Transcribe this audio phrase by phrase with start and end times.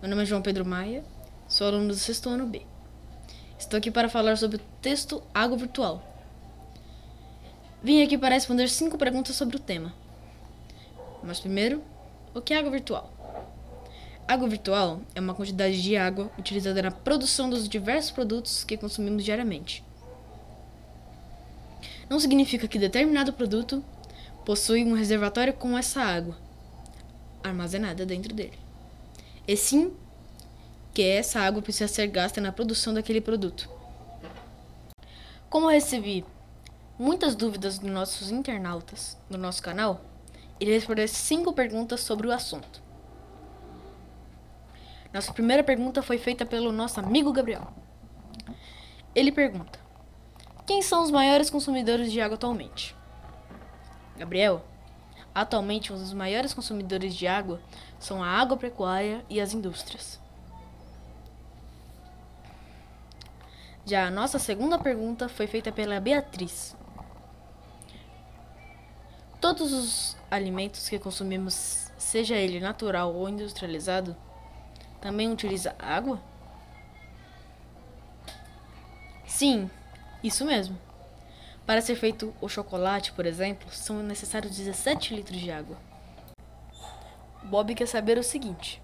[0.00, 1.02] Meu nome é João Pedro Maia,
[1.48, 2.62] sou aluno do sexto ano B.
[3.58, 6.00] Estou aqui para falar sobre o texto Água Virtual.
[7.82, 9.92] Vim aqui para responder cinco perguntas sobre o tema.
[11.24, 11.82] Mas primeiro,
[12.32, 13.12] o que é água virtual?
[14.28, 19.24] Água virtual é uma quantidade de água utilizada na produção dos diversos produtos que consumimos
[19.24, 19.82] diariamente.
[22.08, 23.84] Não significa que determinado produto
[24.44, 26.36] possui um reservatório com essa água
[27.42, 28.58] armazenada dentro dele.
[29.46, 29.92] E sim
[30.94, 33.68] que essa água precisa ser gasta na produção daquele produto.
[35.48, 36.24] Como recebi
[36.98, 40.00] muitas dúvidas dos nossos internautas no nosso canal,
[40.60, 42.82] irei responder cinco perguntas sobre o assunto.
[45.12, 47.72] Nossa primeira pergunta foi feita pelo nosso amigo Gabriel.
[49.14, 49.78] Ele pergunta:
[50.66, 52.96] Quem são os maiores consumidores de água atualmente?
[54.16, 54.64] Gabriel,
[55.34, 57.60] atualmente um dos maiores consumidores de água
[57.98, 60.20] são a agropecuária e as indústrias.
[63.84, 66.76] Já a nossa segunda pergunta foi feita pela Beatriz.
[69.40, 74.16] Todos os alimentos que consumimos, seja ele natural ou industrializado,
[75.00, 76.20] também utiliza água?
[79.26, 79.68] Sim,
[80.22, 80.78] isso mesmo.
[81.66, 85.76] Para ser feito o chocolate, por exemplo, são necessários 17 litros de água.
[87.44, 88.82] Bob quer saber o seguinte: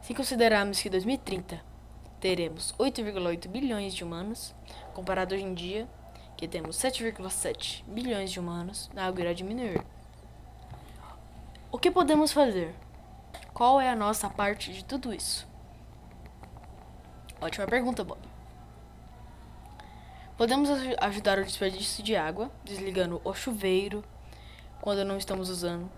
[0.00, 1.60] se considerarmos que em 2030
[2.18, 4.54] teremos 8,8 bilhões de humanos,
[4.92, 5.88] comparado hoje em dia,
[6.36, 9.84] que temos 7,7 bilhões de humanos, a água irá diminuir.
[11.70, 12.74] O que podemos fazer?
[13.52, 15.46] Qual é a nossa parte de tudo isso?
[17.40, 18.33] Ótima pergunta, Bob.
[20.36, 20.68] Podemos
[21.00, 24.04] ajudar o desperdício de água, desligando o chuveiro
[24.80, 25.88] quando não estamos usando,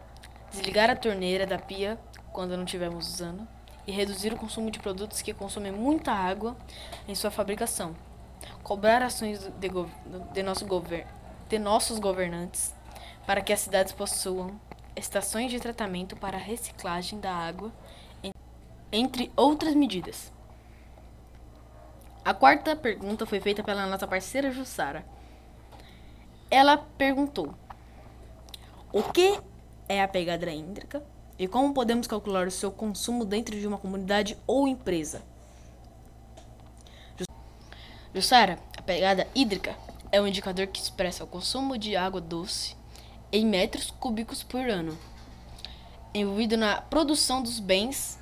[0.50, 1.98] desligar a torneira da pia
[2.34, 3.48] quando não estivermos usando
[3.86, 6.54] e reduzir o consumo de produtos que consomem muita água
[7.08, 7.96] em sua fabricação.
[8.62, 9.70] Cobrar ações de,
[10.34, 10.66] de, nosso
[11.48, 12.74] de nossos governantes
[13.26, 14.60] para que as cidades possuam
[14.94, 17.72] estações de tratamento para reciclagem da água,
[18.92, 20.35] entre outras medidas.
[22.26, 25.06] A quarta pergunta foi feita pela nossa parceira Jussara.
[26.50, 27.54] Ela perguntou:
[28.92, 29.40] O que
[29.88, 31.04] é a pegada hídrica
[31.38, 35.22] e como podemos calcular o seu consumo dentro de uma comunidade ou empresa?
[38.12, 39.76] Jussara, a pegada hídrica
[40.10, 42.76] é um indicador que expressa o consumo de água doce
[43.30, 44.98] em metros cúbicos por ano,
[46.12, 48.18] envolvido na produção dos bens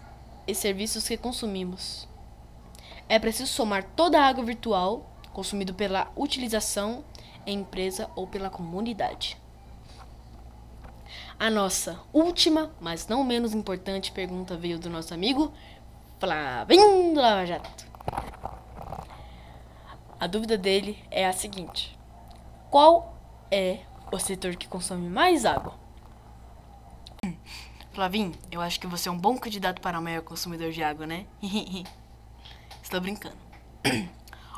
[0.47, 2.07] e serviços que consumimos
[3.09, 7.05] é preciso somar toda a água virtual consumida pela utilização
[7.47, 9.37] em empresa ou pela comunidade.
[11.39, 15.53] A nossa última, mas não menos importante pergunta veio do nosso amigo
[16.19, 17.87] Flavinho Lava Jato.
[20.19, 21.99] A dúvida dele é a seguinte:
[22.71, 23.19] Qual
[23.51, 23.81] é
[24.13, 25.75] o setor que consome mais água?
[27.93, 31.07] Flavinho, eu acho que você é um bom candidato para o maior consumidor de água,
[31.07, 31.27] né?
[32.85, 33.39] Estou brincando.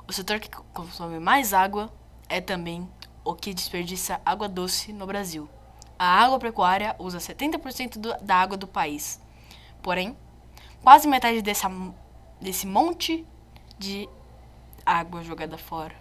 [0.09, 1.93] O setor que consome mais água
[2.29, 2.91] é também
[3.25, 5.49] o que desperdiça água doce no Brasil.
[5.97, 9.21] A agropecuária usa 70% do, da água do país.
[9.81, 10.17] Porém,
[10.83, 11.71] quase metade dessa,
[12.41, 13.25] desse monte
[13.79, 14.09] de
[14.85, 15.95] água jogada fora.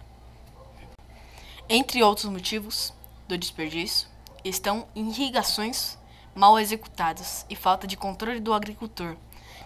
[1.68, 2.92] Entre outros motivos
[3.28, 4.08] do desperdício
[4.44, 5.96] estão irrigações
[6.34, 9.16] mal executadas e falta de controle do agricultor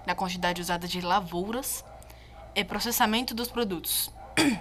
[0.06, 1.84] na quantidade usada de lavouras
[2.54, 4.10] e processamento dos produtos.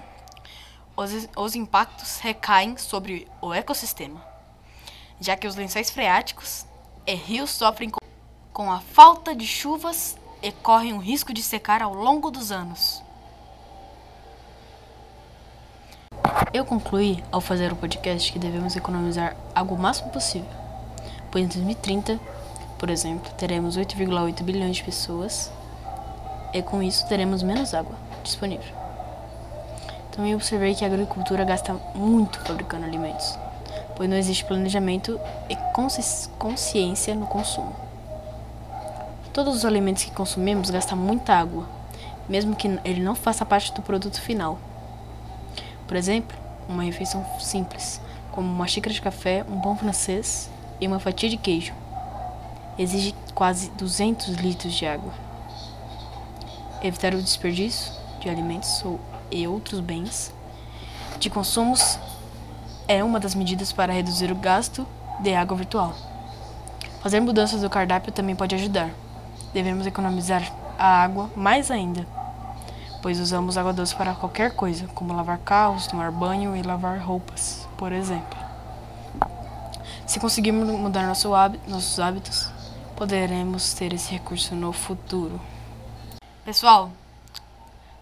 [0.96, 4.22] Os, os impactos recaem sobre o ecossistema,
[5.18, 6.66] já que os lençóis freáticos
[7.08, 8.00] e rios sofrem com,
[8.52, 13.02] com a falta de chuvas e correm o risco de secar ao longo dos anos.
[16.52, 20.50] Eu concluí ao fazer o podcast que devemos economizar água o máximo possível,
[21.32, 22.20] pois em 2030,
[22.78, 25.50] por exemplo, teremos 8,8 bilhões de pessoas
[26.54, 28.76] e com isso teremos menos água disponível.
[30.12, 33.38] Também observei que a agricultura gasta muito fabricando alimentos,
[33.96, 35.20] pois não existe planejamento
[35.50, 35.56] e
[36.38, 37.74] consciência no consumo.
[39.32, 41.66] Todos os alimentos que consumimos gastam muita água,
[42.28, 44.60] mesmo que ele não faça parte do produto final.
[45.88, 46.38] Por exemplo,
[46.68, 48.02] uma refeição simples,
[48.32, 50.50] como uma xícara de café, um pão francês
[50.82, 51.74] e uma fatia de queijo,
[52.78, 55.29] exige quase 200 litros de água.
[56.82, 57.92] Evitar o desperdício
[58.22, 58.84] de alimentos
[59.30, 60.34] e outros bens
[61.20, 62.00] de consumos
[62.88, 64.88] é uma das medidas para reduzir o gasto
[65.20, 65.94] de água virtual.
[67.04, 68.90] Fazer mudanças do cardápio também pode ajudar.
[69.54, 72.08] devemos economizar a água mais ainda,
[73.02, 77.68] pois usamos água doce para qualquer coisa, como lavar carros, tomar banho e lavar roupas,
[77.78, 78.38] por exemplo.
[80.06, 82.50] Se conseguirmos mudar nosso hábito, nossos hábitos,
[82.96, 85.40] poderemos ter esse recurso no futuro.
[86.50, 86.92] Pessoal,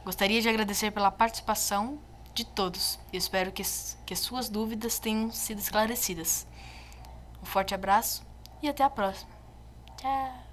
[0.06, 2.00] gostaria de agradecer pela participação
[2.34, 3.62] de todos e espero que,
[4.06, 6.48] que suas dúvidas tenham sido esclarecidas.
[7.44, 8.26] Um forte abraço
[8.64, 9.30] e até a próxima.
[9.98, 10.47] Tchau!